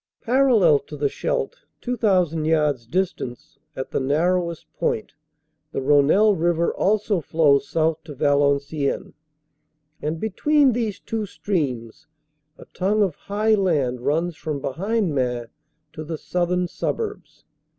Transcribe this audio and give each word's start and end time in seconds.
Parallel 0.21 0.79
to 0.79 0.97
the 0.97 1.09
Scheldt, 1.09 1.57
2,000 1.81 2.45
yards 2.45 2.87
distant 2.87 3.37
at 3.75 3.91
the 3.91 3.99
narrowest 3.99 4.65
point, 4.79 5.11
the 5.73 5.79
Rhonelle 5.79 6.33
river 6.33 6.73
also 6.73 7.21
flows 7.21 7.69
south 7.69 8.03
to 8.05 8.15
Valenciennes, 8.15 9.13
and 10.01 10.19
between 10.19 10.73
these 10.73 10.99
two 10.99 11.27
streams 11.27 12.07
a 12.57 12.65
tongue 12.73 13.03
of 13.03 13.13
high 13.13 13.53
land 13.53 14.01
runs 14.01 14.35
from 14.35 14.59
behind 14.59 15.13
Maing 15.13 15.49
to 15.93 16.03
the 16.03 16.17
southern 16.17 16.67
suburbs. 16.67 17.45